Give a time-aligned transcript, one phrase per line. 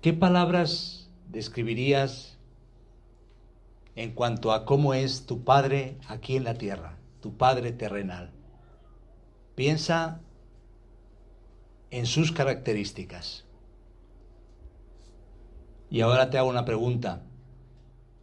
[0.00, 2.38] ¿qué palabras describirías
[3.96, 8.30] en cuanto a cómo es tu Padre aquí en la tierra, tu Padre terrenal?
[9.54, 10.20] Piensa
[11.90, 13.44] en sus características.
[15.90, 17.22] Y ahora te hago una pregunta.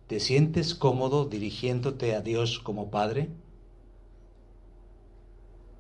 [0.08, 3.30] ¿Te sientes cómodo dirigiéndote a Dios como Padre?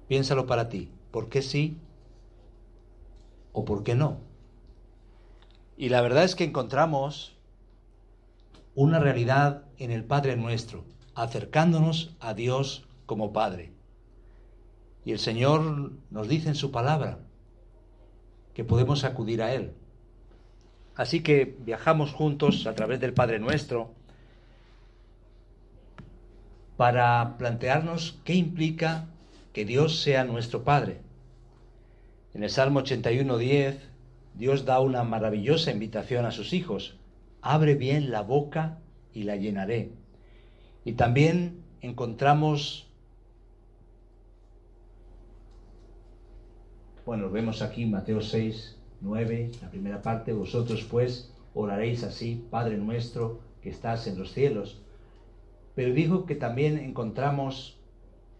[0.07, 0.89] Piénsalo para ti.
[1.11, 1.77] ¿Por qué sí
[3.53, 4.17] o por qué no?
[5.77, 7.35] Y la verdad es que encontramos
[8.75, 13.71] una realidad en el Padre nuestro, acercándonos a Dios como Padre.
[15.03, 17.19] Y el Señor nos dice en su palabra
[18.53, 19.73] que podemos acudir a Él.
[20.95, 23.91] Así que viajamos juntos a través del Padre Nuestro
[26.77, 29.07] para plantearnos qué implica
[29.53, 31.01] que Dios sea nuestro Padre.
[32.33, 33.77] En el Salmo 81.10,
[34.37, 36.97] Dios da una maravillosa invitación a sus hijos.
[37.41, 38.79] Abre bien la boca
[39.13, 39.91] y la llenaré.
[40.83, 42.87] Y también encontramos,
[47.05, 53.39] bueno, vemos aquí Mateo 6, 9, la primera parte, vosotros pues oraréis así, Padre nuestro
[53.61, 54.81] que estás en los cielos.
[55.75, 57.79] Pero dijo que también encontramos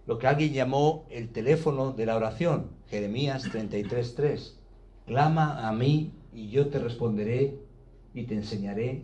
[0.05, 4.64] lo que alguien llamó el teléfono de la oración, Jeremías 33.3.
[5.05, 7.59] Clama a mí y yo te responderé
[8.13, 9.03] y te enseñaré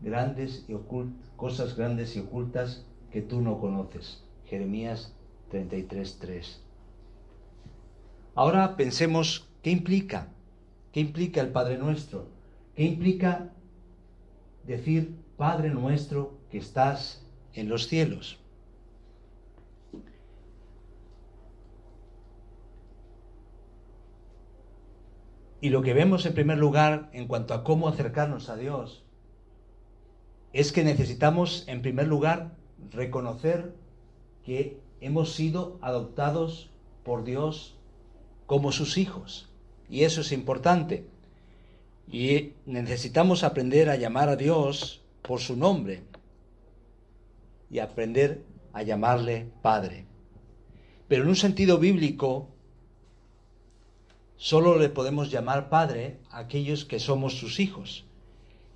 [0.00, 0.76] grandes y
[1.36, 4.22] cosas grandes y ocultas que tú no conoces.
[4.46, 5.12] Jeremías
[5.50, 6.58] 33.3.
[8.34, 10.28] Ahora pensemos qué implica
[10.92, 12.26] ¿Qué implica el Padre Nuestro?
[12.74, 13.50] ¿Qué implica
[14.66, 18.38] decir Padre Nuestro que estás en los cielos?
[25.60, 29.02] Y lo que vemos en primer lugar en cuanto a cómo acercarnos a Dios
[30.52, 32.56] es que necesitamos en primer lugar
[32.90, 33.74] reconocer
[34.44, 36.70] que hemos sido adoptados
[37.04, 37.76] por Dios
[38.46, 39.48] como sus hijos.
[39.90, 41.06] Y eso es importante.
[42.10, 46.02] Y necesitamos aprender a llamar a Dios por su nombre
[47.70, 48.42] y aprender
[48.72, 50.06] a llamarle Padre.
[51.08, 52.48] Pero en un sentido bíblico,
[54.38, 58.06] solo le podemos llamar Padre a aquellos que somos sus hijos.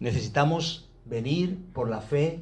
[0.01, 2.41] Necesitamos venir por la fe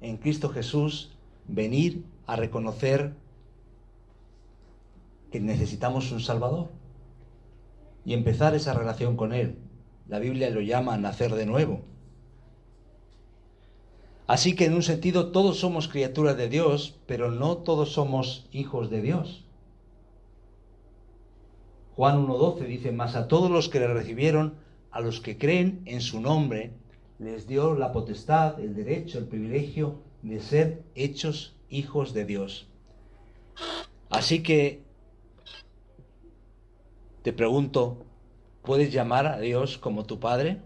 [0.00, 1.10] en Cristo Jesús,
[1.48, 3.14] venir a reconocer
[5.30, 6.70] que necesitamos un Salvador
[8.04, 9.58] y empezar esa relación con Él.
[10.08, 11.80] La Biblia lo llama nacer de nuevo.
[14.28, 18.90] Así que en un sentido todos somos criaturas de Dios, pero no todos somos hijos
[18.90, 19.45] de Dios.
[21.96, 24.54] Juan 1.12 dice, más a todos los que le recibieron,
[24.90, 26.72] a los que creen en su nombre,
[27.18, 32.68] les dio la potestad, el derecho, el privilegio de ser hechos hijos de Dios.
[34.10, 34.82] Así que
[37.22, 38.04] te pregunto,
[38.62, 40.60] ¿puedes llamar a Dios como tu Padre?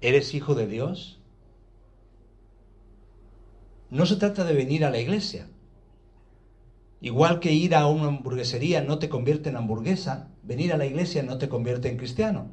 [0.00, 1.20] ¿Eres hijo de Dios?
[3.90, 5.48] No se trata de venir a la iglesia.
[7.00, 11.22] Igual que ir a una hamburguesería no te convierte en hamburguesa, venir a la iglesia
[11.22, 12.48] no te convierte en cristiano.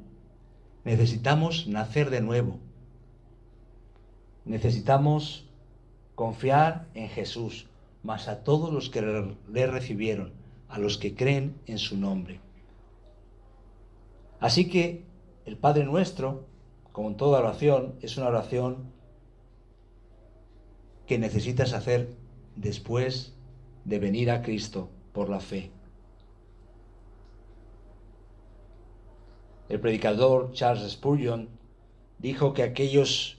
[0.83, 2.59] Necesitamos nacer de nuevo.
[4.45, 5.47] Necesitamos
[6.15, 7.67] confiar en Jesús,
[8.03, 10.33] más a todos los que le recibieron
[10.67, 12.39] a los que creen en su nombre.
[14.39, 15.05] Así que
[15.45, 16.47] el Padre nuestro,
[16.91, 18.91] como en toda oración, es una oración
[21.07, 22.15] que necesitas hacer
[22.55, 23.32] después
[23.85, 25.71] de venir a Cristo por la fe.
[29.69, 31.49] El predicador Charles Spurgeon
[32.19, 33.37] dijo que aquellos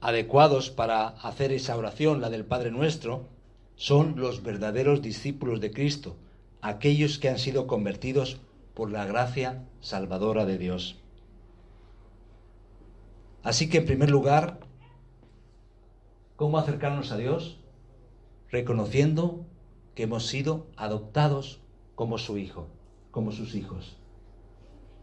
[0.00, 3.28] adecuados para hacer esa oración, la del Padre Nuestro,
[3.76, 6.16] son los verdaderos discípulos de Cristo,
[6.60, 8.40] aquellos que han sido convertidos
[8.74, 10.98] por la gracia salvadora de Dios.
[13.42, 14.60] Así que en primer lugar,
[16.36, 17.58] ¿cómo acercarnos a Dios?
[18.50, 19.44] Reconociendo
[19.94, 21.60] que hemos sido adoptados
[21.94, 22.66] como su hijo,
[23.10, 23.96] como sus hijos.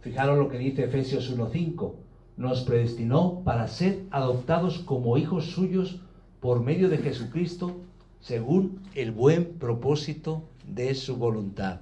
[0.02, 1.96] Fijaros lo que dice Efesios 1:5.
[2.38, 6.00] Nos predestinó para ser adoptados como hijos suyos
[6.40, 7.78] por medio de Jesucristo
[8.20, 11.82] según el buen propósito de su voluntad.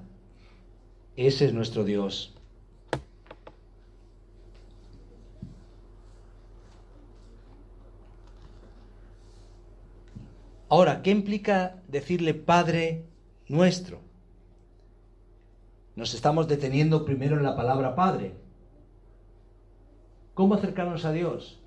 [1.15, 2.35] Ese es nuestro Dios.
[10.71, 13.03] Ahora, ¿qué implica decirle Padre
[13.49, 13.99] nuestro?
[15.97, 18.33] nos estamos deteniendo primero en la palabra Padre.
[20.33, 21.59] ¿Cómo acercarnos a Dios?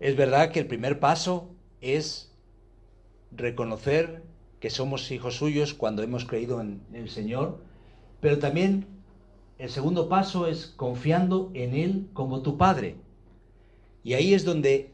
[0.00, 1.48] Es verdad que el primer paso
[1.80, 2.30] es
[3.32, 4.22] reconocer
[4.60, 7.62] que somos hijos suyos cuando hemos creído en el Señor,
[8.20, 8.86] pero también
[9.56, 12.96] el segundo paso es confiando en Él como tu Padre.
[14.04, 14.89] Y ahí es donde,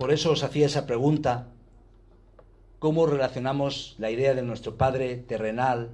[0.00, 1.48] por eso os hacía esa pregunta,
[2.78, 5.90] ¿cómo relacionamos la idea de nuestro Padre terrenal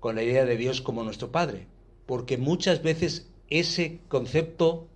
[0.00, 1.68] con la idea de Dios como nuestro Padre?
[2.06, 4.88] Porque muchas veces ese concepto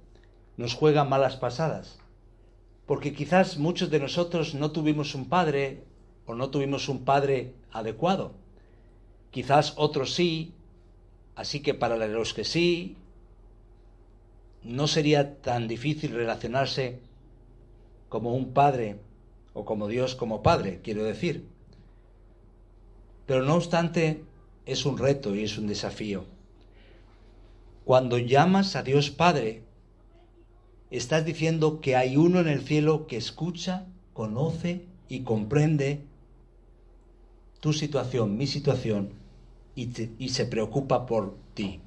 [0.56, 2.00] nos juega malas pasadas.
[2.87, 5.84] Porque quizás muchos de nosotros no tuvimos un padre
[6.26, 8.32] o no tuvimos un padre adecuado.
[9.31, 10.55] Quizás otros sí,
[11.37, 12.96] así que para los que sí,
[14.64, 17.08] no sería tan difícil relacionarse
[18.10, 18.98] como un padre
[19.54, 21.46] o como Dios como padre, quiero decir.
[23.24, 24.22] Pero no obstante,
[24.66, 26.24] es un reto y es un desafío.
[27.84, 29.62] Cuando llamas a Dios Padre,
[30.90, 36.00] estás diciendo que hay uno en el cielo que escucha, conoce y comprende
[37.60, 39.10] tu situación, mi situación,
[39.74, 41.80] y, se preocupa por ti.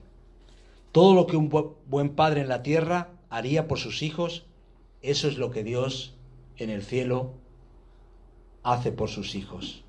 [0.92, 1.50] Todo lo que un
[1.88, 4.46] buen padre en la tierra haría por sus hijos,
[5.04, 6.16] eso es lo que Dios
[6.58, 7.34] en el cielo
[8.64, 9.84] hace por sus hijos.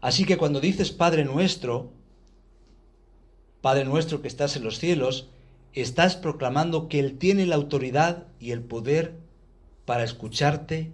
[0.00, 1.90] Así que cuando dices Padre nuestro,
[3.60, 5.28] Padre nuestro que estás en los cielos,
[5.72, 9.14] estás proclamando que Él tiene la autoridad y el poder
[9.84, 10.90] para escucharte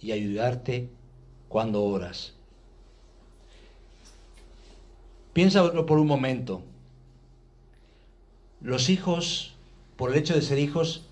[0.00, 0.88] y ayudarte
[1.48, 2.34] cuando oras.
[5.32, 6.62] Piénsalo por un momento.
[8.62, 9.55] Los hijos,
[9.96, 11.02] por el hecho de ser hijos,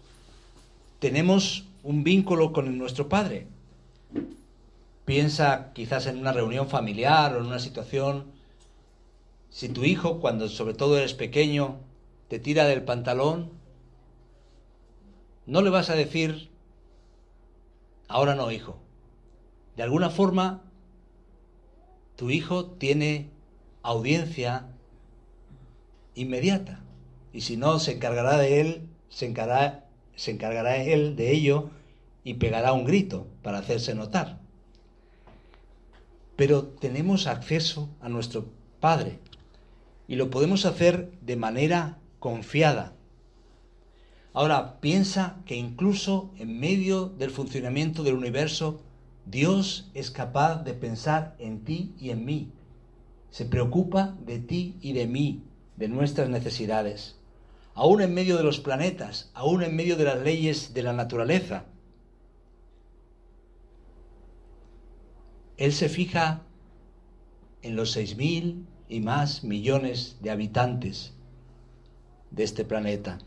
[0.98, 3.46] tenemos un vínculo con nuestro Padre.
[5.04, 8.32] Piensa quizás en una reunión familiar o en una situación
[9.54, 11.76] si tu hijo, cuando sobre todo eres pequeño,
[12.26, 13.50] te tira del pantalón,
[15.46, 16.50] no le vas a decir,
[18.08, 18.78] ahora no, hijo.
[19.76, 20.62] De alguna forma,
[22.16, 23.30] tu hijo tiene
[23.82, 24.66] audiencia
[26.16, 26.80] inmediata.
[27.34, 30.30] Y si no, se encargará de él, se encargará, se
[30.92, 31.70] él de ello
[32.22, 34.38] y pegará un grito para hacerse notar.
[36.36, 38.46] Pero tenemos acceso a nuestro
[38.78, 39.18] Padre
[40.06, 42.92] y lo podemos hacer de manera confiada.
[44.32, 48.80] Ahora, piensa que incluso en medio del funcionamiento del universo,
[49.26, 52.52] Dios es capaz de pensar en ti y en mí.
[53.30, 55.42] Se preocupa de ti y de mí,
[55.76, 57.16] de nuestras necesidades.
[57.74, 61.64] Aún en medio de los planetas, aún en medio de las leyes de la naturaleza.
[65.56, 66.42] Él se fija
[67.62, 71.12] en los seis mil, y más millones de habitantes
[72.30, 73.18] de este planeta,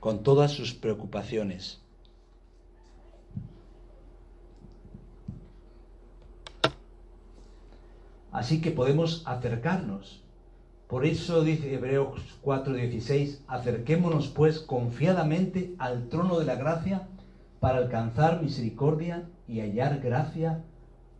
[0.00, 1.80] con todas sus preocupaciones.
[8.32, 10.23] Así que podemos acercarnos.
[10.94, 17.08] Por eso dice Hebreos 4:16, acerquémonos pues confiadamente al trono de la gracia
[17.58, 20.62] para alcanzar misericordia y hallar gracia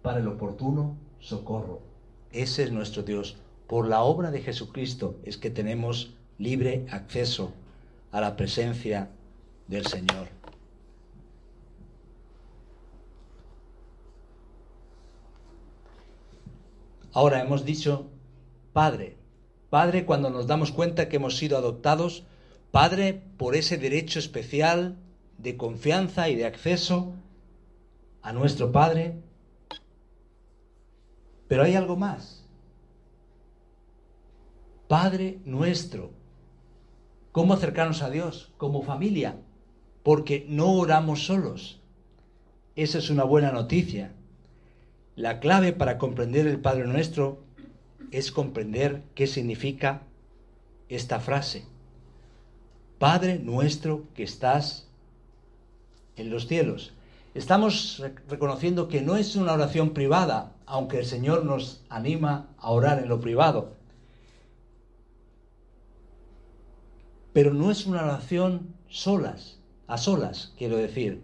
[0.01, 1.83] para el oportuno socorro.
[2.31, 3.37] Ese es nuestro Dios.
[3.67, 7.53] Por la obra de Jesucristo es que tenemos libre acceso
[8.13, 9.11] a la presencia
[9.67, 10.29] del Señor.
[17.13, 18.07] Ahora hemos dicho
[18.73, 19.24] Padre.
[19.75, 22.23] Padre cuando nos damos cuenta que hemos sido adoptados.
[22.71, 24.95] Padre por ese derecho especial
[25.37, 27.15] de confianza y de acceso
[28.23, 29.17] a nuestro Padre
[31.49, 32.47] pero hay algo más.
[34.87, 36.13] Padre nuestro.
[37.33, 38.53] ¿Cómo acercarnos a Dios?
[38.57, 39.41] Como familia.
[40.05, 41.81] Porque no oramos solos.
[42.77, 44.13] Esa es una buena noticia.
[45.17, 47.43] La clave para comprender el Padre nuestro
[48.19, 50.03] es comprender qué significa
[50.89, 51.65] esta frase.
[52.99, 54.87] Padre nuestro que estás
[56.17, 56.95] en los cielos.
[57.35, 63.01] Estamos reconociendo que no es una oración privada, aunque el Señor nos anima a orar
[63.01, 63.75] en lo privado.
[67.33, 71.21] Pero no es una oración solas, a solas, quiero decir,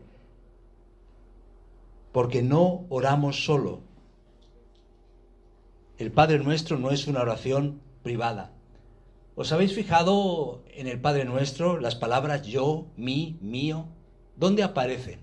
[2.10, 3.89] porque no oramos solo.
[6.00, 8.54] El Padre Nuestro no es una oración privada.
[9.34, 13.84] ¿Os habéis fijado en el Padre Nuestro las palabras yo, mí, mío?
[14.34, 15.20] ¿Dónde aparecen?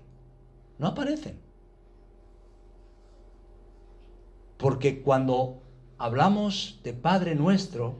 [0.78, 1.40] No aparecen.
[4.56, 5.60] Porque cuando
[5.98, 7.96] hablamos de Padre nuestro,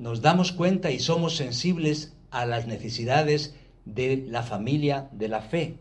[0.00, 5.78] nos damos cuenta y somos sensibles a las necesidades de la familia de la fe.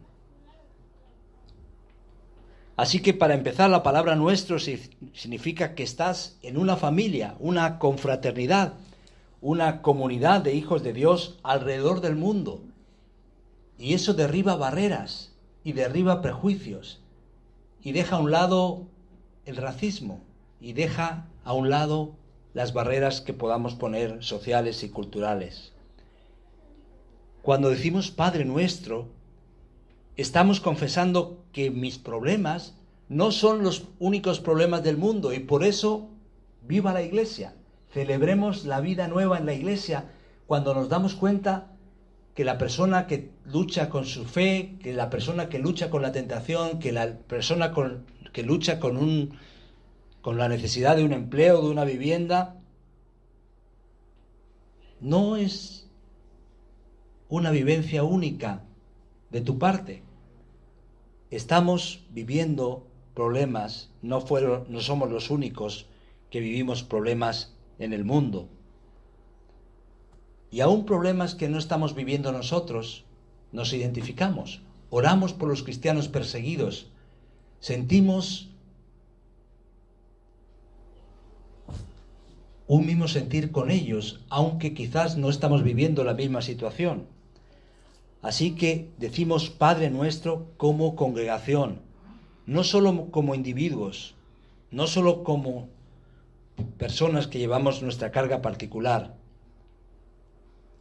[2.76, 8.74] Así que para empezar, la palabra nuestro significa que estás en una familia, una confraternidad,
[9.42, 12.62] una comunidad de hijos de Dios alrededor del mundo.
[13.78, 17.02] Y eso derriba barreras y derriba prejuicios
[17.84, 18.88] y deja a un lado
[19.46, 20.22] el racismo
[20.60, 22.16] y deja a un lado
[22.54, 25.72] las barreras que podamos poner sociales y culturales.
[27.42, 29.08] Cuando decimos Padre nuestro,
[30.18, 32.76] estamos confesando que mis problemas
[33.10, 36.10] no son los únicos problemas del mundo y por eso
[36.68, 37.54] viva la iglesia.
[37.94, 40.06] Celebremos la vida nueva en la iglesia
[40.48, 41.72] cuando nos damos cuenta
[42.36, 46.14] que la persona que lucha con su fe, que la persona que lucha con la
[46.14, 47.74] tentación, que la persona
[48.32, 49.38] que lucha con, un,
[50.22, 52.56] con la necesidad de un empleo, de una vivienda,
[55.02, 55.90] no es
[57.28, 58.64] una vivencia única
[59.32, 60.04] de tu parte.
[61.30, 65.88] Estamos viviendo problemas, no, fueron, no somos los únicos
[66.30, 68.50] que vivimos problemas en el mundo.
[70.50, 73.06] Y aún problemas que no estamos viviendo nosotros,
[73.52, 74.62] nos identificamos.
[74.90, 76.88] Oramos por los cristianos perseguidos.
[77.60, 78.50] Sentimos
[82.68, 87.06] un mismo sentir con ellos, aunque quizás no estamos viviendo la misma situación.
[88.22, 91.82] Así que decimos Padre nuestro como congregación,
[92.46, 94.16] no solo como individuos,
[94.70, 95.70] no solo como
[96.78, 99.16] personas que llevamos nuestra carga particular.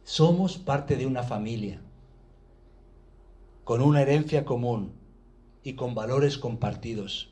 [0.03, 1.81] Somos parte de una familia,
[3.63, 4.91] con una herencia común
[5.63, 7.31] y con valores compartidos.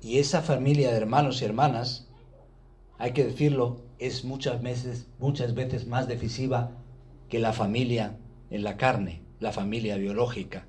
[0.00, 2.08] Y esa familia de hermanos y hermanas,
[2.98, 6.72] hay que decirlo, es muchas veces, muchas veces más decisiva
[7.28, 8.18] que la familia
[8.50, 10.66] en la carne, la familia biológica.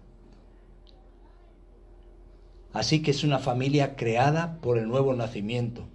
[2.72, 5.88] Así que es una familia creada por el nuevo nacimiento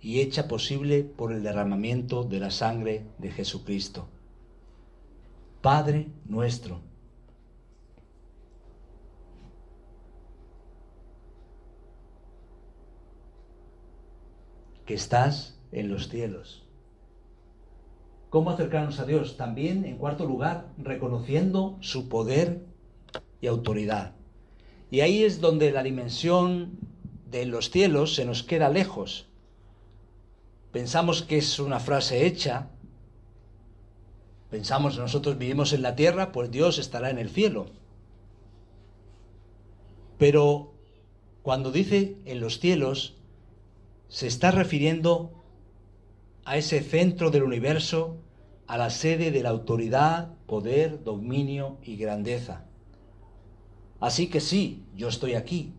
[0.00, 4.08] y hecha posible por el derramamiento de la sangre de Jesucristo.
[5.60, 6.80] Padre nuestro.
[14.86, 16.62] que estás en los cielos.
[18.30, 19.36] ¿Cómo acercarnos a Dios?
[19.36, 22.64] También, en cuarto lugar, reconociendo su poder
[23.40, 24.12] y autoridad.
[24.90, 26.78] Y ahí es donde la dimensión
[27.30, 29.26] de los cielos se nos queda lejos.
[30.72, 32.68] Pensamos que es una frase hecha.
[34.50, 37.66] Pensamos nosotros vivimos en la tierra, pues Dios estará en el cielo.
[40.18, 40.72] Pero
[41.42, 43.16] cuando dice en los cielos,
[44.08, 45.39] se está refiriendo
[46.44, 48.16] a ese centro del universo,
[48.66, 52.64] a la sede de la autoridad, poder, dominio y grandeza.
[54.00, 55.74] Así que sí, yo estoy aquí,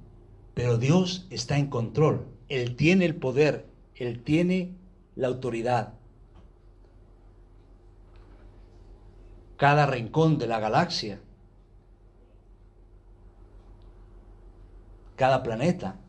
[0.53, 2.27] pero Dios está en control.
[2.49, 3.65] Él tiene el poder,
[3.95, 4.75] Él tiene
[5.15, 5.93] la autoridad.
[9.57, 11.21] Cada rincón de la galaxia,
[15.15, 15.99] cada planeta,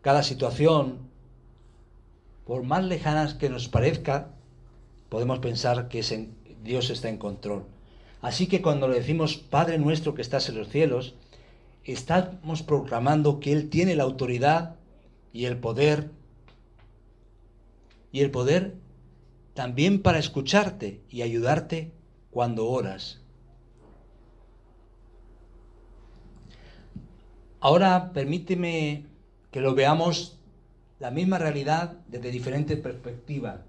[0.00, 1.05] cada situación,
[2.46, 4.30] por más lejanas que nos parezca,
[5.08, 6.02] podemos pensar que
[6.62, 7.64] Dios está en control.
[8.22, 11.16] Así que cuando le decimos Padre nuestro que estás en los cielos,
[11.84, 14.76] estamos proclamando que Él tiene la autoridad
[15.32, 16.10] y el poder,
[18.12, 18.74] y el poder
[19.54, 21.90] también para escucharte y ayudarte
[22.30, 23.20] cuando oras.
[27.58, 29.04] Ahora permíteme
[29.50, 30.38] que lo veamos
[30.98, 33.60] la misma realidad desde diferentes perspectivas.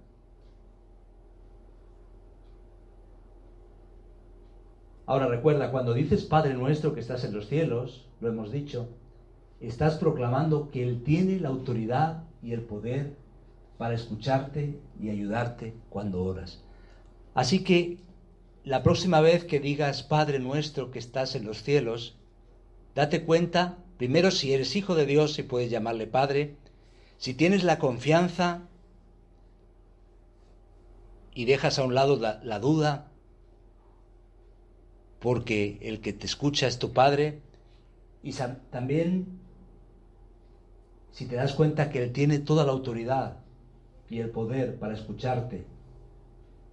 [5.05, 8.89] Ahora recuerda, cuando dices Padre nuestro que estás en los cielos, lo hemos dicho,
[9.61, 13.15] estás proclamando que Él tiene la autoridad y el poder
[13.77, 16.63] para escucharte y ayudarte cuando oras.
[17.33, 17.99] Así que
[18.63, 22.17] la próxima vez que digas Padre nuestro que estás en los cielos,
[22.95, 26.55] date cuenta, primero si eres hijo de Dios y puedes llamarle Padre,
[27.17, 28.61] si tienes la confianza
[31.33, 33.11] y dejas a un lado la, duda,
[35.19, 37.41] porque el que te escucha es tu Padre,
[38.23, 38.33] y
[38.71, 39.39] también
[41.11, 43.37] si te das cuenta que Él tiene toda la autoridad
[44.09, 45.65] y el poder para escucharte,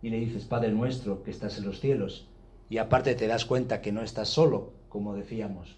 [0.02, 2.28] y le dices, Padre nuestro, que estás en los cielos,
[2.68, 5.76] y aparte te das cuenta que no estás solo, como decíamos.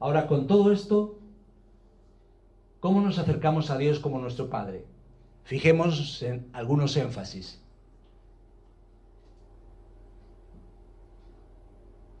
[0.00, 1.18] Ahora, con todo esto,
[2.82, 4.84] ¿cómo nos acercamos a Dios como nuestro Padre?
[5.44, 7.62] Fijemos en algunos énfasis.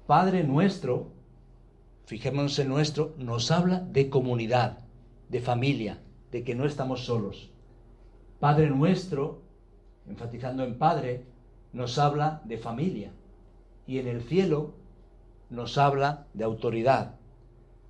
[0.06, 1.10] Padre nuestro,
[2.06, 4.78] fijémonos en nuestro, nos habla de comunidad,
[5.28, 5.98] de familia,
[6.30, 7.50] de que no estamos solos.
[8.38, 9.42] Padre nuestro,
[10.06, 11.24] enfatizando en Padre,
[11.72, 13.10] nos habla de familia.
[13.84, 14.74] Y en el cielo
[15.50, 17.16] nos habla de autoridad.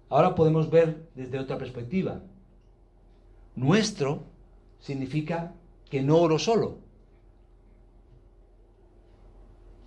[0.08, 2.22] Ahora podemos ver desde otra perspectiva.
[3.54, 4.24] Nuestro
[4.80, 5.52] significa
[5.90, 6.78] que no oro solo.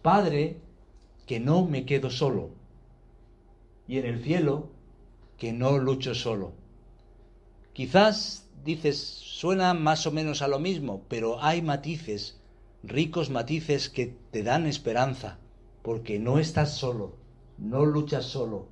[0.03, 0.61] Padre,
[1.25, 2.51] que no me quedo solo.
[3.87, 4.69] Y en el cielo,
[5.37, 6.53] que no lucho solo.
[7.73, 12.39] Quizás dices, suena más o menos a lo mismo, pero hay matices,
[12.83, 15.39] ricos matices que te dan esperanza,
[15.81, 17.15] porque no estás solo,
[17.57, 18.67] no luchas solo,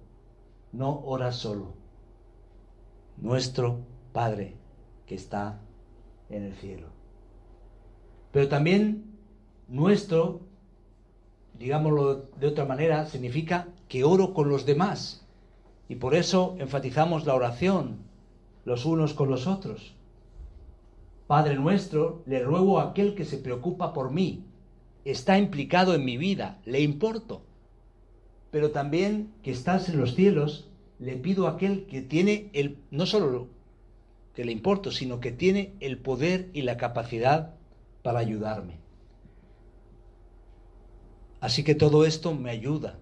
[0.71, 1.73] no oras solo.
[3.17, 3.79] Nuestro
[4.13, 4.62] Padre
[5.05, 5.59] que está
[6.29, 6.87] en el cielo.
[8.31, 9.05] Pero también
[9.67, 10.41] nuestro,
[11.59, 15.27] digámoslo de otra manera, significa que oro con los demás.
[15.87, 18.03] Y por eso enfatizamos la oración
[18.65, 19.93] los unos con los otros.
[21.27, 24.45] Padre nuestro, le ruego a aquel que se preocupa por mí,
[25.05, 27.41] está implicado en mi vida, le importo.
[28.51, 30.69] Pero también que estás en los cielos,
[30.99, 33.47] le pido a aquel que tiene el, no solo
[34.33, 37.55] que le importo, sino que tiene el poder y la capacidad
[38.01, 38.79] para ayudarme.
[41.39, 42.97] Así que todo esto me ayuda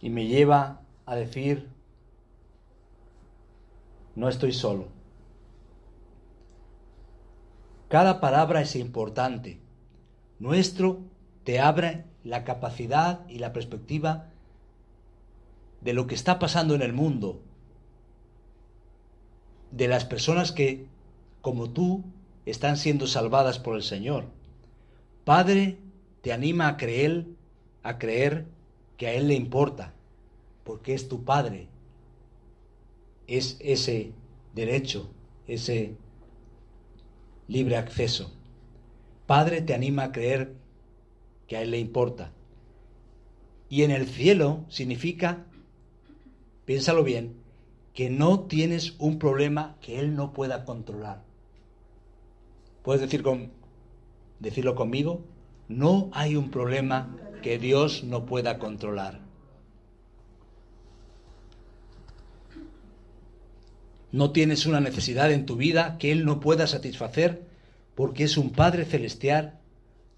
[0.00, 1.68] y me lleva a decir,
[4.14, 4.88] no estoy solo.
[7.88, 9.60] Cada palabra es importante.
[10.38, 11.00] Nuestro
[11.44, 14.30] te abre la capacidad y la perspectiva
[15.80, 17.42] de lo que está pasando en el mundo,
[19.70, 20.86] de las personas que,
[21.40, 22.04] como tú,
[22.46, 24.26] están siendo salvadas por el Señor.
[25.24, 25.78] Padre
[26.22, 27.26] te anima a creer,
[27.82, 28.46] a creer
[28.96, 29.92] que a Él le importa,
[30.64, 31.68] porque es tu Padre.
[33.26, 34.12] Es ese
[34.54, 35.10] derecho,
[35.46, 35.94] ese
[37.46, 38.32] libre acceso.
[39.26, 40.54] Padre te anima a creer
[41.46, 42.32] que a Él le importa.
[43.68, 45.44] Y en el cielo significa,
[46.64, 47.34] piénsalo bien,
[47.98, 51.24] que no tienes un problema que Él no pueda controlar.
[52.84, 53.50] ¿Puedes decir con,
[54.38, 55.24] decirlo conmigo?
[55.66, 59.18] No hay un problema que Dios no pueda controlar.
[64.12, 67.48] No tienes una necesidad en tu vida que Él no pueda satisfacer
[67.96, 69.58] porque es un Padre celestial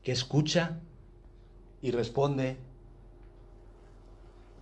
[0.03, 0.81] que escucha
[1.81, 2.59] y responde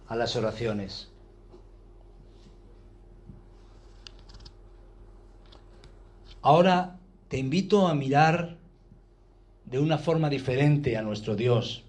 [0.07, 1.11] a las oraciones.
[6.50, 6.96] Ahora
[7.28, 8.56] te invito a mirar
[9.66, 11.84] de una forma diferente a nuestro Dios.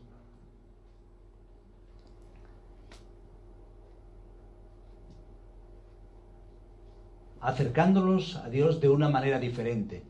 [7.39, 10.03] acercándonos a Dios de una manera diferente.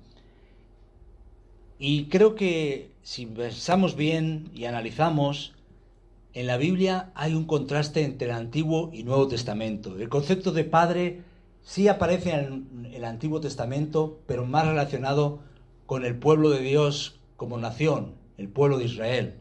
[1.78, 5.54] Y creo que si pensamos bien y analizamos,
[6.34, 9.96] en la Biblia hay un contraste entre el Antiguo y Nuevo Testamento.
[10.00, 11.22] El concepto de padre
[11.62, 15.40] sí aparece en el Antiguo Testamento, pero más relacionado
[15.86, 19.36] con el pueblo de Dios como nación, el pueblo de Israel.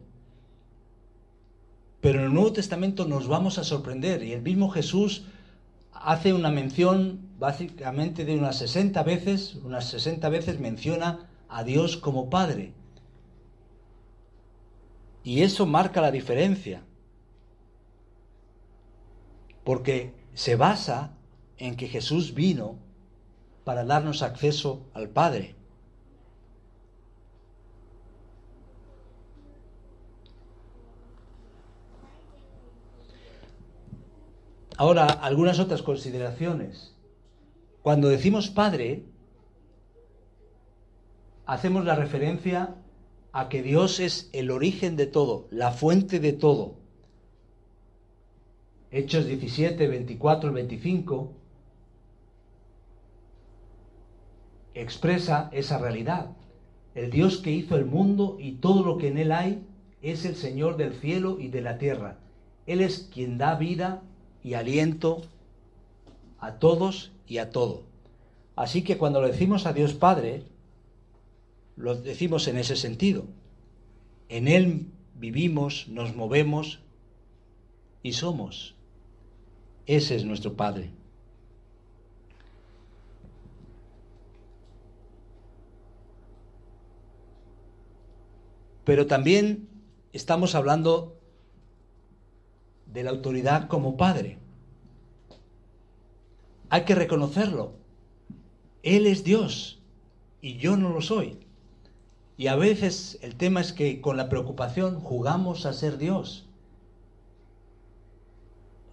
[2.01, 5.25] Pero en el Nuevo Testamento nos vamos a sorprender y el mismo Jesús
[5.93, 12.31] hace una mención básicamente de unas 60 veces, unas 60 veces menciona a Dios como
[12.31, 12.73] Padre.
[15.25, 16.83] Y eso marca la diferencia,
[19.65, 21.18] porque se basa
[21.59, 22.77] en que Jesús vino
[23.65, 25.55] para darnos acceso al Padre.
[34.79, 36.95] Ahora, algunas otras consideraciones.
[37.83, 39.03] Cuando decimos Padre,
[41.47, 42.77] hacemos la referencia
[43.33, 46.77] a que Dios es el origen de todo, la fuente de todo.
[48.91, 51.33] Hechos 17, 24 25
[54.81, 56.31] expresa esa realidad.
[56.95, 59.63] El Dios que hizo el mundo y todo lo que en él hay
[60.03, 62.19] es el Señor del cielo y de la tierra.
[62.67, 64.03] Él es quien da vida
[64.43, 65.23] y aliento
[66.39, 67.83] a todos y a todo.
[68.57, 70.43] Así que cuando le decimos a Dios Padre,
[71.77, 73.25] lo decimos en ese sentido.
[74.29, 76.81] En Él vivimos, nos movemos
[78.03, 78.75] y somos.
[79.87, 80.91] Ese es nuestro Padre.
[88.89, 89.69] Pero también
[90.15, 91.21] estamos hablando
[92.87, 94.39] de la autoridad como Padre.
[96.71, 97.75] Hay que reconocerlo.
[98.83, 99.83] Él es Dios
[100.41, 101.39] y yo no lo soy.
[102.39, 106.47] Y a veces el tema es que con la preocupación jugamos a ser Dios.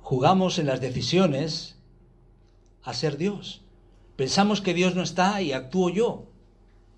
[0.01, 1.77] Jugamos en las decisiones
[2.83, 3.61] a ser Dios.
[4.17, 6.25] Pensamos que Dios no está y actúo yo.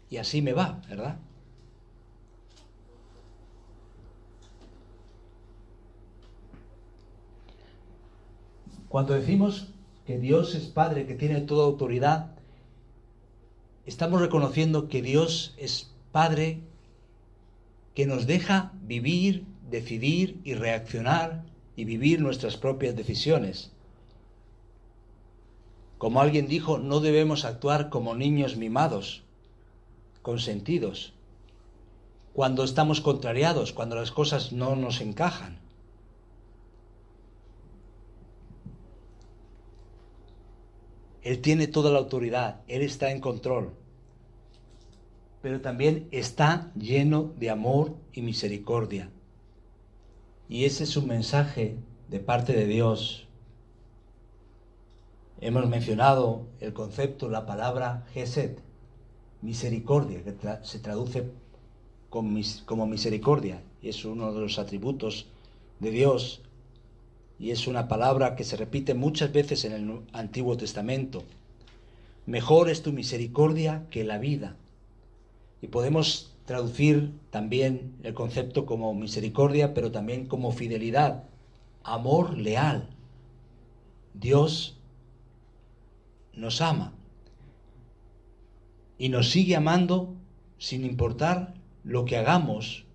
[0.09, 1.19] Y así me va, ¿verdad?
[8.89, 9.67] Cuando decimos
[10.05, 12.31] que Dios es Padre, que tiene toda autoridad,
[13.85, 16.61] estamos reconociendo que Dios es Padre
[17.93, 21.43] que nos deja vivir, decidir y reaccionar
[21.75, 23.71] y vivir nuestras propias decisiones.
[25.97, 29.23] Como alguien dijo, no debemos actuar como niños mimados,
[30.21, 31.13] consentidos,
[32.33, 35.57] cuando estamos contrariados, cuando las cosas no nos encajan.
[41.27, 43.71] Él tiene toda la autoridad, Él está en control,
[45.41, 49.09] pero también está lleno de amor y misericordia.
[50.47, 51.75] Y ese es un mensaje
[52.07, 53.27] de parte de Dios.
[55.41, 58.59] Hemos mencionado el concepto, la palabra Gesed,
[59.41, 61.29] misericordia, que se traduce
[62.09, 65.27] como misericordia, y es uno de los atributos
[65.81, 66.41] de Dios
[67.39, 71.23] y es una palabra que se repite muchas veces en el Antiguo Testamento.
[72.25, 74.55] Mejor es tu misericordia que la vida.
[75.61, 81.23] Y podemos traducir también el concepto como misericordia, pero también como fidelidad,
[81.83, 82.89] amor leal.
[84.13, 84.77] Dios
[86.33, 86.93] nos ama
[88.97, 90.15] y nos sigue amando
[90.57, 92.86] sin importar lo que hagamos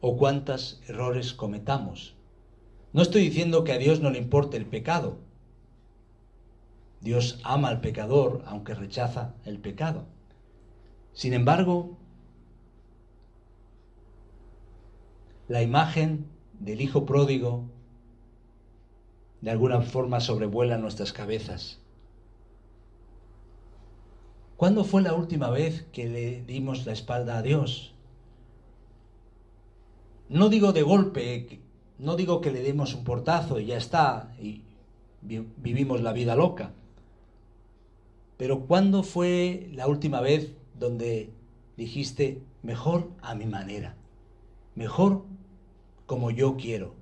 [0.00, 2.14] o cuántos errores cometamos.
[2.92, 5.18] No estoy diciendo que a Dios no le importe el pecado.
[7.00, 10.06] Dios ama al pecador aunque rechaza el pecado.
[11.12, 11.96] Sin embargo,
[15.48, 16.26] la imagen
[16.58, 17.64] del Hijo pródigo
[19.40, 21.80] de alguna forma sobrevuela nuestras cabezas.
[24.56, 27.94] ¿Cuándo fue la última vez que le dimos la espalda a Dios?
[30.30, 31.58] No digo de golpe,
[31.98, 34.62] no digo que le demos un portazo y ya está, y
[35.22, 36.70] vivimos la vida loca.
[38.36, 41.32] Pero ¿cuándo fue la última vez donde
[41.76, 43.96] dijiste, mejor a mi manera,
[44.76, 45.24] mejor
[46.06, 46.94] como yo quiero?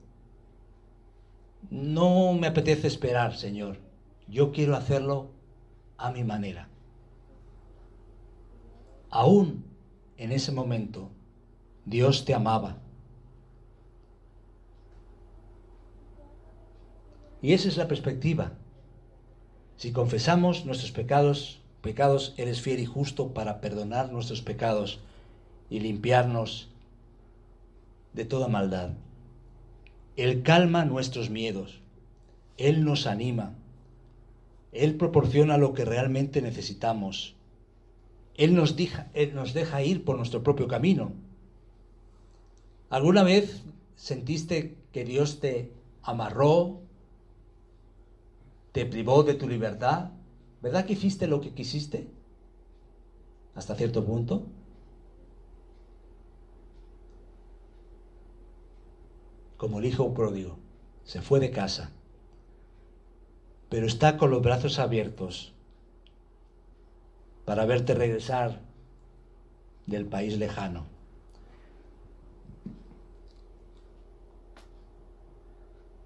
[1.71, 3.77] No me apetece esperar, Señor.
[4.27, 5.29] Yo quiero hacerlo
[5.99, 6.71] a mi manera.
[9.11, 9.65] Aún
[10.17, 11.11] en ese momento,
[11.85, 12.79] Dios te amaba
[17.41, 18.53] Y esa es la perspectiva.
[19.77, 24.99] Si confesamos nuestros pecados, pecados, eres fiel y justo para perdonar nuestros pecados
[25.71, 26.69] y limpiarnos
[28.13, 28.91] de toda maldad.
[30.17, 31.81] Él calma nuestros miedos.
[32.57, 33.55] Él nos anima.
[34.73, 37.37] Él proporciona lo que realmente necesitamos.
[38.35, 41.13] Él nos, deja, él nos deja ir por nuestro propio camino.
[42.91, 43.63] ¿Alguna vez
[43.95, 45.71] sentiste que Dios te
[46.03, 46.81] amarró
[48.73, 50.11] te privó de tu libertad?
[50.61, 52.09] ¿Verdad que hiciste lo que quisiste?
[53.55, 54.47] Hasta cierto punto.
[59.57, 60.59] Como el hijo pródigo,
[61.05, 61.91] se fue de casa,
[63.69, 65.53] pero está con los brazos abiertos
[67.45, 68.61] para verte regresar
[69.87, 70.87] del país lejano.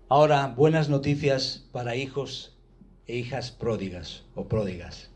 [0.08, 2.51] Ahora, buenas noticias para hijos
[3.06, 5.10] e hijas pródigas o pródigas.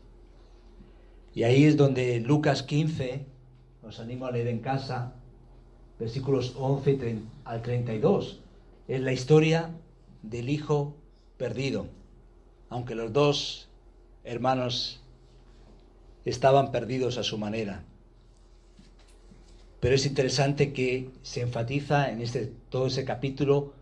[1.33, 3.25] Y ahí es donde Lucas 15,
[3.83, 5.13] os animo a leer en casa,
[5.99, 8.39] versículos 11 al 32,
[8.87, 9.69] es la historia
[10.23, 10.95] del hijo
[11.37, 11.87] perdido,
[12.69, 13.69] aunque los dos
[14.23, 15.01] hermanos
[16.25, 17.83] estaban perdidos a su manera.
[19.79, 23.73] Pero es interesante que se enfatiza en este, todo ese capítulo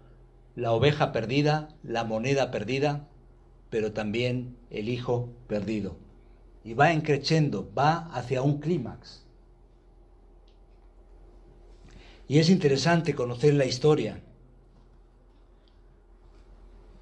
[0.56, 3.08] la oveja perdida, la moneda perdida,
[3.70, 5.98] pero también el hijo perdido.
[6.64, 9.24] Y va encreciendo, va hacia un clímax.
[12.28, 14.22] Y es interesante conocer la historia.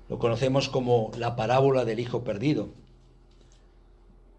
[0.09, 2.69] Lo conocemos como la parábola del hijo perdido.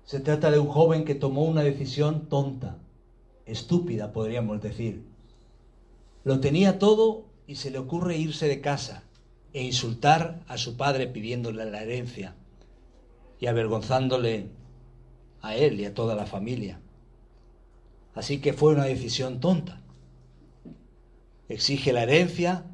[0.04, 2.76] Se trata de un joven que tomó una decisión tonta,
[3.46, 5.02] estúpida, podríamos decir.
[6.24, 9.03] Lo tenía todo y se le ocurre irse de casa
[9.54, 12.34] e insultar a su padre pidiéndole la herencia
[13.38, 14.48] y avergonzándole
[15.42, 16.80] a él y a toda la familia.
[18.14, 19.80] Así que fue una decisión tonta.
[21.48, 22.66] Exige la herencia,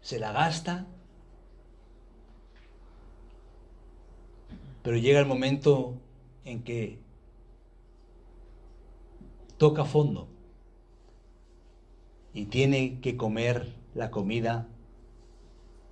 [0.00, 0.86] se la gasta,
[4.82, 6.00] pero llega el momento
[6.44, 6.98] en que
[9.56, 10.26] toca fondo
[12.34, 14.66] y tiene que comer la comida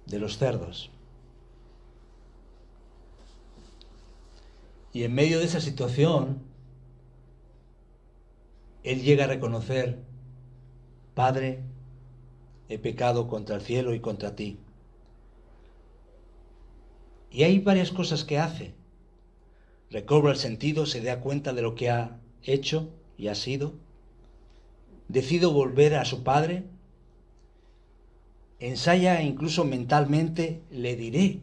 [0.08, 0.90] de los cerdos.
[4.92, 6.42] Y en medio de esa situación,
[8.82, 9.98] él llega a reconocer,
[11.14, 11.62] Padre,
[12.68, 14.58] he pecado contra el cielo y contra ti.
[17.30, 18.74] Y hay varias cosas que hace.
[19.90, 23.74] Recobra el sentido, se da cuenta de lo que ha hecho y ha sido.
[25.08, 26.64] Decido volver a su padre.
[28.60, 31.40] Ensaya incluso mentalmente, le diré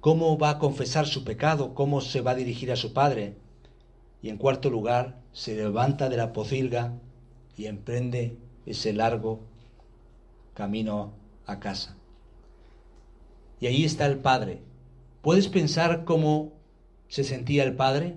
[0.00, 3.36] cómo va a confesar su pecado, cómo se va a dirigir a su padre.
[4.22, 6.94] Y en cuarto lugar, se levanta de la pocilga
[7.56, 9.40] y emprende ese largo
[10.54, 11.12] camino
[11.46, 11.96] a casa.
[13.60, 14.62] Y ahí está el padre.
[15.20, 16.52] ¿Puedes pensar cómo
[17.08, 18.16] se sentía el padre?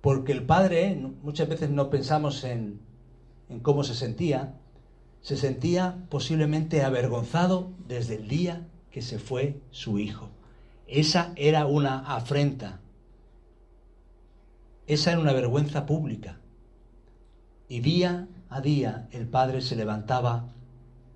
[0.00, 2.80] Porque el padre, muchas veces no pensamos en,
[3.52, 4.54] en cómo se sentía,
[5.20, 10.30] se sentía posiblemente avergonzado desde el día que se fue su hijo.
[10.86, 12.80] Esa era una afrenta.
[14.86, 16.38] Esa era una vergüenza pública.
[17.68, 20.48] Y día a día el padre se levantaba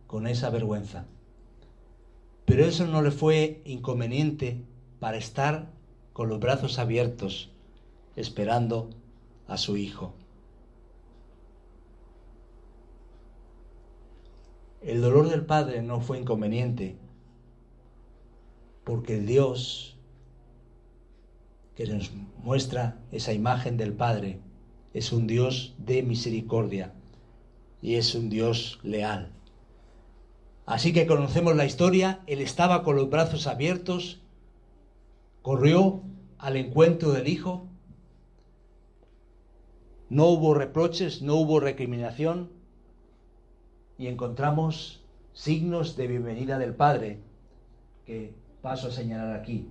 [0.07, 1.07] con esa vergüenza.
[2.45, 4.63] Pero eso no le fue inconveniente
[5.01, 5.71] para estar
[6.13, 7.51] con los brazos abiertos
[8.15, 8.91] esperando
[9.49, 10.15] a su hijo.
[14.87, 16.97] El dolor del padre no fue inconveniente
[18.85, 19.97] porque el Dios
[21.75, 22.13] que nos
[22.45, 24.39] muestra esa imagen del Padre
[24.95, 26.95] es un Dios de misericordia
[27.83, 29.33] y es un Dios leal.
[30.67, 34.21] Así que conocemos la historia, él estaba con los brazos abiertos,
[35.43, 36.03] corrió
[36.39, 37.67] al encuentro del Hijo,
[40.11, 42.56] no hubo reproches, no hubo recriminación
[43.99, 47.21] y encontramos signos de bienvenida del Padre
[48.05, 49.69] que paso a señalar aquí.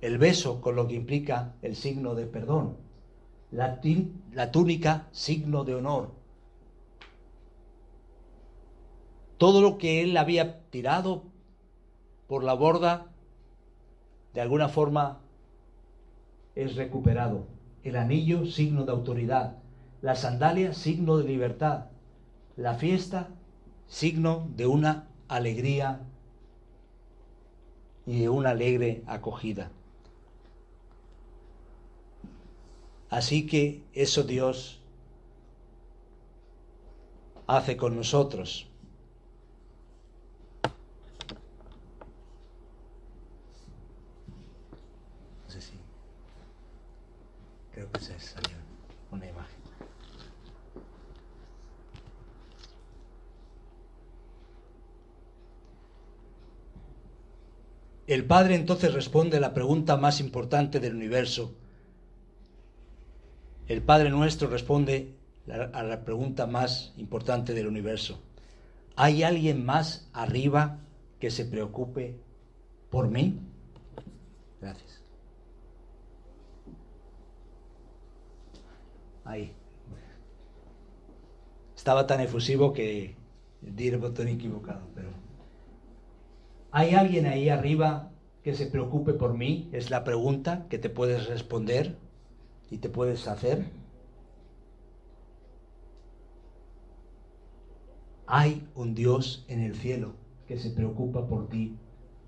[0.00, 2.76] El beso con lo que implica el signo de perdón,
[3.50, 3.80] la,
[4.32, 6.12] la túnica signo de honor,
[9.38, 11.24] todo lo que él había tirado
[12.26, 13.06] por la borda,
[14.32, 15.20] de alguna forma
[16.54, 17.46] es recuperado.
[17.82, 19.58] El anillo, signo de autoridad.
[20.00, 21.86] La sandalia, signo de libertad.
[22.56, 23.28] La fiesta,
[23.88, 26.00] signo de una alegría
[28.06, 29.70] y de una alegre acogida.
[33.10, 34.80] Así que eso Dios
[37.46, 38.68] hace con nosotros.
[47.74, 48.56] Creo que se salió
[49.10, 49.58] una imagen.
[58.14, 61.52] El Padre entonces responde la pregunta más importante del universo.
[63.66, 65.16] El Padre nuestro responde
[65.48, 68.20] a la pregunta más importante del universo.
[68.94, 70.78] ¿Hay alguien más arriba
[71.18, 72.14] que se preocupe
[72.88, 73.40] por mí?
[74.60, 75.02] Gracias.
[79.24, 79.52] ahí.
[81.74, 83.16] Estaba tan efusivo que
[83.60, 85.33] di el botón equivocado, pero...
[86.76, 88.10] ¿Hay alguien ahí arriba
[88.42, 89.68] que se preocupe por mí?
[89.70, 91.96] Es la pregunta que te puedes responder
[92.68, 93.66] y te puedes hacer.
[98.26, 100.14] Hay un Dios en el cielo
[100.48, 101.76] que se preocupa por ti,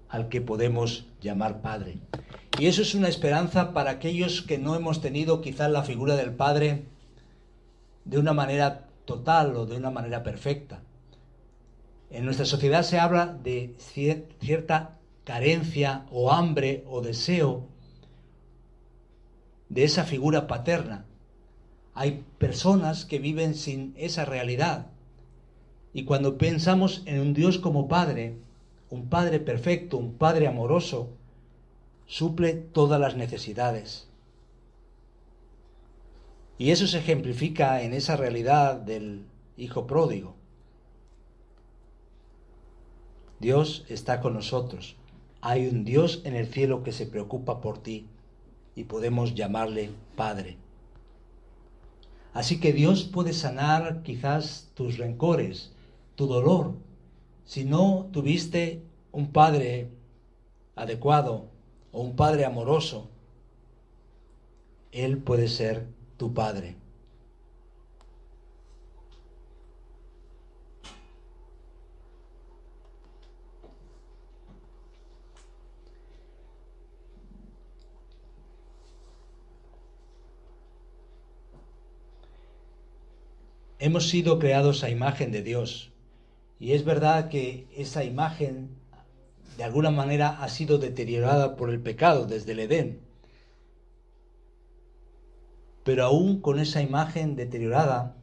[0.08, 1.98] al que podemos llamar Padre.
[2.60, 6.32] Y eso es una esperanza para aquellos que no hemos tenido quizás la figura del
[6.32, 6.84] Padre
[8.04, 10.85] de una manera total o de una manera perfecta.
[12.10, 17.66] En nuestra sociedad se habla de cierta carencia o hambre o deseo
[19.68, 21.04] de esa figura paterna.
[21.94, 24.86] Hay personas que viven sin esa realidad.
[25.92, 28.36] Y cuando pensamos en un Dios como Padre,
[28.90, 31.10] un Padre perfecto, un Padre amoroso,
[32.06, 34.08] suple todas las necesidades.
[36.58, 40.35] Y eso se ejemplifica en esa realidad del Hijo pródigo.
[43.38, 44.96] Dios está con nosotros.
[45.42, 48.06] Hay un Dios en el cielo que se preocupa por ti
[48.74, 50.56] y podemos llamarle Padre.
[52.32, 55.72] Así que Dios puede sanar quizás tus rencores,
[56.14, 56.74] tu dolor.
[57.44, 59.88] Si no tuviste un Padre
[60.74, 61.46] adecuado
[61.92, 63.08] o un Padre amoroso,
[64.92, 66.76] Él puede ser tu Padre.
[83.86, 85.92] Hemos sido creados a imagen de Dios.
[86.58, 88.68] Y es verdad que esa imagen
[89.56, 93.00] de alguna manera ha sido deteriorada por el pecado desde el Edén.
[95.84, 98.16] Pero aún con esa imagen deteriorada,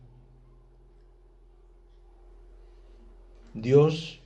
[3.53, 4.19] Dios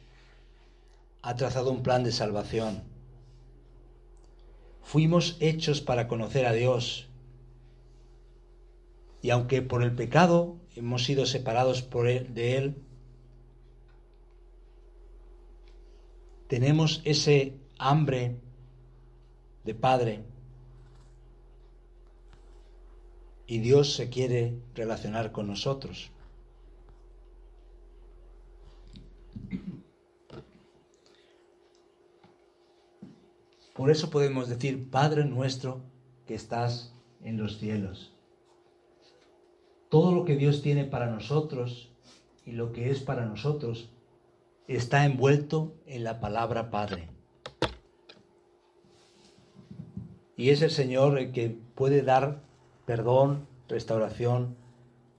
[1.22, 2.82] ha trazado un plan de salvación.
[4.82, 7.08] Fuimos hechos para conocer a Dios.
[9.22, 12.76] Y aunque por el pecado hemos sido separados por él, de Él,
[16.48, 18.36] tenemos ese hambre
[19.64, 20.24] de Padre.
[23.48, 26.12] Y Dios se quiere relacionar con nosotros.
[33.74, 35.82] Por eso podemos decir, Padre nuestro
[36.26, 38.17] que estás en los cielos
[39.90, 41.90] todo lo que Dios tiene para nosotros
[42.46, 43.90] y lo que es para nosotros
[44.68, 47.10] está envuelto en la palabra Padre.
[50.36, 52.42] Y es el Señor el que puede dar
[52.86, 54.56] perdón, restauración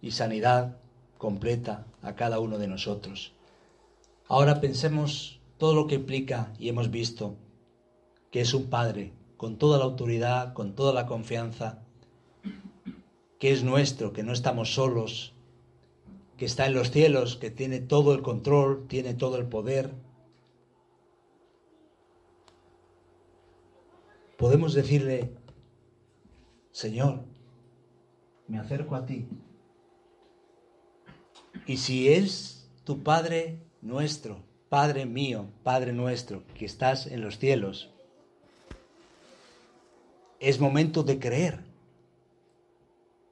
[0.00, 0.78] y sanidad
[1.18, 3.32] completa a cada uno de nosotros.
[4.26, 7.34] Ahora pensemos todo lo que implica y hemos visto
[8.30, 11.82] que es un Padre con toda la autoridad, con toda la confianza,
[13.38, 15.32] que es nuestro, que no estamos solos,
[16.36, 19.92] que está en los cielos, que tiene todo el control, tiene todo el poder.
[24.36, 25.32] Podemos decirle,
[26.70, 27.24] Señor,
[28.46, 29.26] me acerco a ti.
[31.66, 37.90] Y si es tu Padre nuestro, Padre mío, Padre nuestro, que estás en los cielos,
[40.40, 41.67] es momento de creer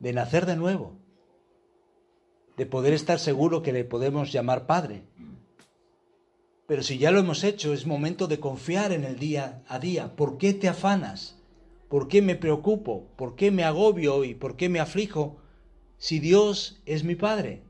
[0.06, 0.92] de nacer de nuevo,
[2.56, 5.02] de poder estar seguro que le podemos llamar Padre.
[6.68, 10.14] Pero si ya lo hemos hecho, es momento de confiar en el día a día.
[10.14, 11.42] ¿Por qué te afanas?
[11.88, 13.08] ¿Por qué me preocupo?
[13.16, 15.38] ¿Por qué me agobio y por qué me aflijo
[15.98, 17.64] si Dios es mi Padre?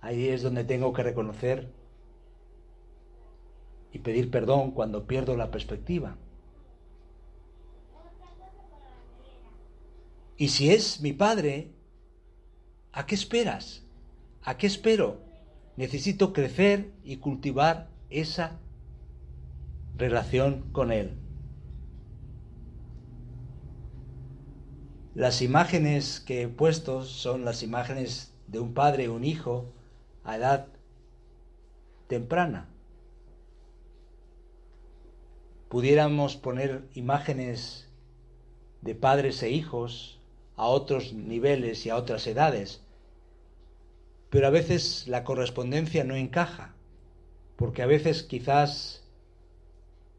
[0.00, 1.70] Ahí es donde tengo que reconocer
[3.92, 6.16] y pedir perdón cuando pierdo la perspectiva.
[10.38, 11.72] Y si es mi Padre,
[12.92, 13.82] ¿a qué esperas?
[14.44, 15.20] ¿A qué espero?
[15.76, 18.60] Necesito crecer y cultivar esa
[19.96, 21.18] relación con Él.
[25.16, 29.72] Las imágenes que he puesto son las imágenes de un padre y un hijo
[30.22, 30.68] a edad
[32.06, 32.68] temprana.
[35.68, 37.88] Pudiéramos poner imágenes
[38.82, 40.17] de padres e hijos
[40.58, 42.82] a otros niveles y a otras edades.
[44.28, 46.74] Pero a veces la correspondencia no encaja,
[47.56, 49.04] porque a veces quizás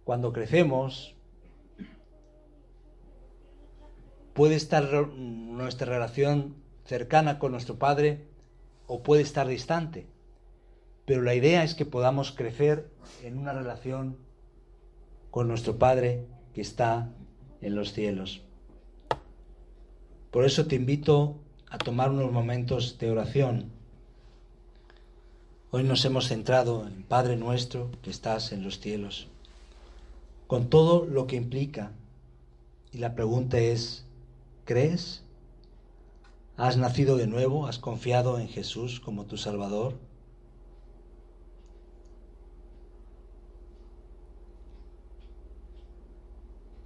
[0.06, 1.13] cuando crecemos
[4.34, 6.55] puede estar nuestra relación
[6.86, 8.26] cercana con nuestro Padre
[8.88, 10.07] o puede estar distante.
[11.05, 12.89] Pero la idea es que podamos crecer
[13.24, 14.18] en una relación
[15.32, 17.11] con nuestro Padre que está
[17.61, 18.41] en los cielos.
[20.32, 21.38] Por eso te invito
[21.69, 23.71] a tomar unos momentos de oración.
[25.71, 29.27] Hoy nos hemos centrado en Padre nuestro que estás en los cielos,
[30.45, 31.93] con todo lo que implica.
[32.91, 34.05] Y la pregunta es,
[34.65, 35.23] ¿crees?
[36.57, 37.65] ¿Has nacido de nuevo?
[37.65, 39.95] ¿Has confiado en Jesús como tu Salvador?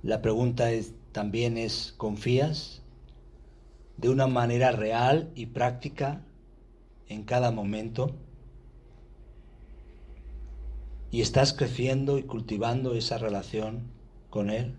[0.01, 0.69] La pregunta
[1.11, 2.82] también es, ¿confías?
[3.97, 6.21] De una manera real y práctica
[7.07, 8.11] en cada momento.
[11.11, 13.83] ¿Y estás creciendo y cultivando esa relación
[14.29, 14.75] con Él?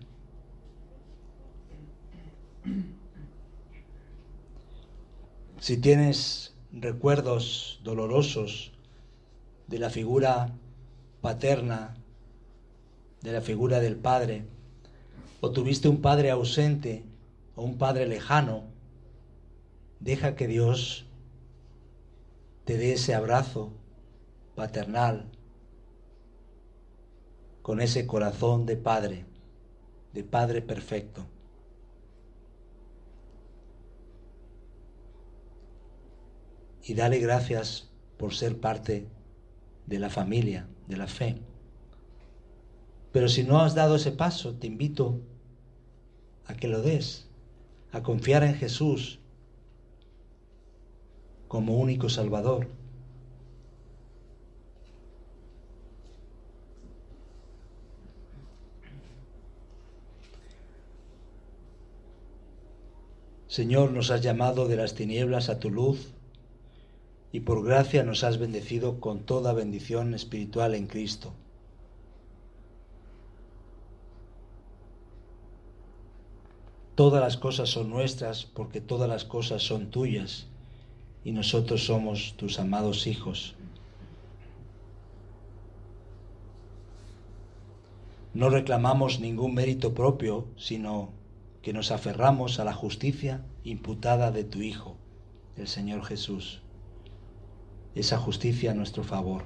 [5.59, 8.71] Si tienes recuerdos dolorosos
[9.67, 10.53] de la figura
[11.21, 11.95] paterna,
[13.21, 14.45] de la figura del padre,
[15.41, 17.03] o tuviste un padre ausente
[17.55, 18.74] o un padre lejano,
[20.05, 21.07] deja que Dios
[22.63, 23.73] te dé ese abrazo
[24.53, 25.31] paternal
[27.63, 29.25] con ese corazón de padre,
[30.13, 31.25] de padre perfecto.
[36.83, 37.89] Y dale gracias
[38.19, 39.07] por ser parte
[39.87, 41.41] de la familia, de la fe.
[43.11, 45.19] Pero si no has dado ese paso, te invito
[46.45, 47.27] a que lo des,
[47.91, 49.19] a confiar en Jesús
[51.47, 52.67] como único Salvador.
[63.47, 66.11] Señor, nos has llamado de las tinieblas a tu luz
[67.31, 71.33] y por gracia nos has bendecido con toda bendición espiritual en Cristo.
[76.95, 80.47] Todas las cosas son nuestras porque todas las cosas son tuyas
[81.25, 83.55] y nosotros somos tus amados hijos.
[88.35, 91.09] No reclamamos ningún mérito propio, sino
[91.63, 94.97] que nos aferramos a la justicia imputada de tu Hijo,
[95.57, 96.61] el Señor Jesús.
[97.95, 99.45] Esa justicia a nuestro favor.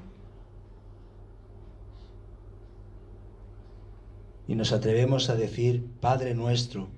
[4.49, 6.89] Y nos atrevemos a decir, Padre nuestro,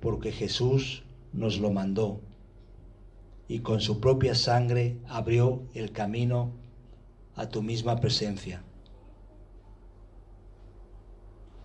[0.00, 1.02] porque Jesús
[1.32, 2.20] nos lo mandó
[3.48, 6.52] y con su propia sangre abrió el camino
[7.34, 8.62] a tu misma presencia.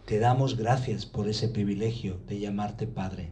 [0.06, 3.32] Te damos gracias por ese privilegio de llamarte Padre.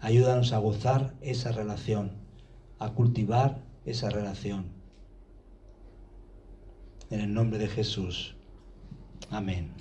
[0.00, 2.12] Ayúdanos a gozar esa relación,
[2.78, 4.66] a cultivar esa relación.
[7.10, 8.36] En el nombre de Jesús.
[9.30, 9.72] Amén.